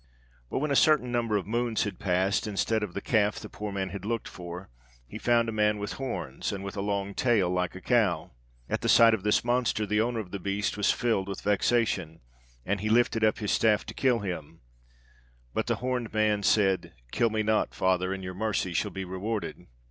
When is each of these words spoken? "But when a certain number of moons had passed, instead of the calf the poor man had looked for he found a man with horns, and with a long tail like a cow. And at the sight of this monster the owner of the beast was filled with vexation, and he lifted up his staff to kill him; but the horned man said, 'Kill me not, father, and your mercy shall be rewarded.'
"But 0.49 0.57
when 0.57 0.71
a 0.71 0.75
certain 0.75 1.11
number 1.11 1.37
of 1.37 1.45
moons 1.45 1.83
had 1.83 1.99
passed, 1.99 2.47
instead 2.47 2.81
of 2.81 2.95
the 2.95 3.01
calf 3.03 3.35
the 3.39 3.49
poor 3.49 3.71
man 3.71 3.89
had 3.89 4.03
looked 4.03 4.27
for 4.27 4.67
he 5.07 5.19
found 5.19 5.47
a 5.47 5.51
man 5.51 5.77
with 5.77 5.93
horns, 5.93 6.51
and 6.51 6.63
with 6.63 6.75
a 6.75 6.81
long 6.81 7.13
tail 7.13 7.51
like 7.51 7.75
a 7.75 7.81
cow. 7.81 8.31
And 8.67 8.73
at 8.73 8.81
the 8.81 8.89
sight 8.89 9.13
of 9.13 9.21
this 9.21 9.43
monster 9.45 9.85
the 9.85 10.01
owner 10.01 10.19
of 10.19 10.31
the 10.31 10.39
beast 10.39 10.75
was 10.75 10.89
filled 10.91 11.27
with 11.27 11.41
vexation, 11.41 12.21
and 12.65 12.79
he 12.81 12.89
lifted 12.89 13.23
up 13.23 13.37
his 13.37 13.51
staff 13.51 13.85
to 13.85 13.93
kill 13.93 14.21
him; 14.21 14.61
but 15.53 15.67
the 15.67 15.75
horned 15.75 16.11
man 16.11 16.41
said, 16.41 16.93
'Kill 17.11 17.29
me 17.29 17.43
not, 17.43 17.75
father, 17.75 18.11
and 18.11 18.23
your 18.23 18.33
mercy 18.33 18.73
shall 18.73 18.89
be 18.89 19.05
rewarded.' 19.05 19.67